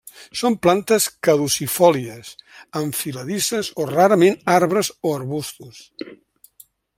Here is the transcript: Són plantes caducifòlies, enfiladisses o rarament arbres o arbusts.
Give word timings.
Són 0.39 0.53
plantes 0.67 1.03
caducifòlies, 1.27 2.31
enfiladisses 2.81 3.69
o 3.83 3.87
rarament 3.93 4.41
arbres 4.55 4.91
o 5.11 5.13
arbusts. 5.19 5.85